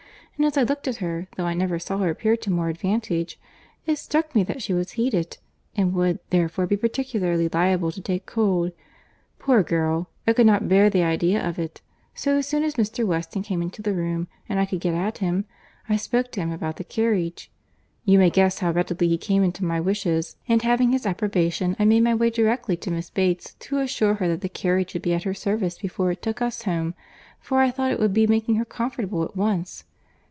And 0.37 0.47
as 0.47 0.57
I 0.57 0.63
looked 0.63 0.87
at 0.87 0.95
her, 0.95 1.27
though 1.35 1.45
I 1.45 1.53
never 1.53 1.77
saw 1.77 1.99
her 1.99 2.09
appear 2.09 2.35
to 2.35 2.49
more 2.49 2.67
advantage, 2.67 3.39
it 3.85 3.97
struck 3.99 4.33
me 4.33 4.41
that 4.45 4.59
she 4.63 4.73
was 4.73 4.93
heated, 4.93 5.37
and 5.75 5.93
would 5.93 6.17
therefore 6.31 6.65
be 6.65 6.75
particularly 6.77 7.47
liable 7.47 7.91
to 7.91 8.01
take 8.01 8.25
cold. 8.25 8.71
Poor 9.37 9.61
girl! 9.61 10.09
I 10.25 10.33
could 10.33 10.47
not 10.47 10.67
bear 10.67 10.89
the 10.89 11.03
idea 11.03 11.47
of 11.47 11.59
it; 11.59 11.81
so, 12.15 12.37
as 12.37 12.47
soon 12.47 12.63
as 12.63 12.73
Mr. 12.73 13.05
Weston 13.05 13.43
came 13.43 13.61
into 13.61 13.83
the 13.83 13.93
room, 13.93 14.27
and 14.49 14.59
I 14.59 14.65
could 14.65 14.79
get 14.79 14.95
at 14.95 15.19
him, 15.19 15.45
I 15.87 15.95
spoke 15.95 16.31
to 16.31 16.39
him 16.39 16.51
about 16.51 16.77
the 16.77 16.83
carriage. 16.85 17.51
You 18.03 18.17
may 18.17 18.31
guess 18.31 18.57
how 18.59 18.71
readily 18.71 19.09
he 19.09 19.19
came 19.19 19.43
into 19.43 19.63
my 19.63 19.79
wishes; 19.79 20.37
and 20.47 20.63
having 20.63 20.91
his 20.91 21.05
approbation, 21.05 21.75
I 21.77 21.85
made 21.85 22.01
my 22.01 22.15
way 22.15 22.31
directly 22.31 22.77
to 22.77 22.89
Miss 22.89 23.11
Bates, 23.11 23.53
to 23.59 23.77
assure 23.77 24.15
her 24.15 24.27
that 24.29 24.41
the 24.41 24.49
carriage 24.49 24.93
would 24.95 25.03
be 25.03 25.13
at 25.13 25.21
her 25.21 25.35
service 25.35 25.77
before 25.77 26.09
it 26.09 26.23
took 26.23 26.41
us 26.41 26.63
home; 26.63 26.95
for 27.39 27.59
I 27.59 27.69
thought 27.69 27.91
it 27.91 27.99
would 27.99 28.13
be 28.13 28.25
making 28.25 28.55
her 28.55 28.65
comfortable 28.65 29.23
at 29.23 29.35
once. 29.35 29.83